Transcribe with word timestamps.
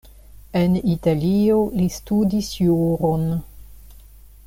En 0.59 0.77
Italio 0.93 1.59
li 1.81 1.87
studis 1.99 2.49
juron. 2.65 3.29